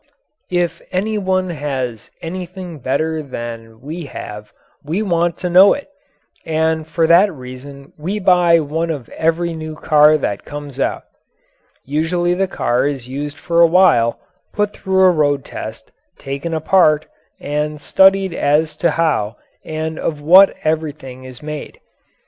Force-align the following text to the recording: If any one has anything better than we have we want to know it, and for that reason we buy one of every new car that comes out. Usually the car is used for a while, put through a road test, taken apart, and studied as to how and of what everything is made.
If 0.49 0.81
any 0.91 1.19
one 1.19 1.51
has 1.51 2.09
anything 2.23 2.79
better 2.79 3.21
than 3.21 3.81
we 3.81 4.05
have 4.05 4.51
we 4.83 5.03
want 5.03 5.37
to 5.37 5.47
know 5.47 5.73
it, 5.75 5.89
and 6.43 6.87
for 6.87 7.05
that 7.05 7.31
reason 7.31 7.93
we 7.99 8.17
buy 8.17 8.59
one 8.61 8.89
of 8.89 9.09
every 9.09 9.53
new 9.53 9.75
car 9.75 10.17
that 10.17 10.43
comes 10.43 10.79
out. 10.79 11.03
Usually 11.85 12.33
the 12.33 12.47
car 12.47 12.87
is 12.87 13.07
used 13.07 13.37
for 13.37 13.61
a 13.61 13.67
while, 13.69 14.19
put 14.53 14.73
through 14.75 15.03
a 15.03 15.11
road 15.11 15.45
test, 15.45 15.91
taken 16.17 16.51
apart, 16.55 17.05
and 17.39 17.79
studied 17.79 18.33
as 18.33 18.75
to 18.77 18.89
how 18.89 19.35
and 19.63 19.99
of 19.99 20.19
what 20.19 20.57
everything 20.63 21.25
is 21.25 21.43
made. 21.43 21.79